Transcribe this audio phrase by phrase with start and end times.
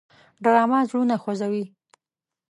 [0.43, 1.63] ډرامه زړونه خوځوي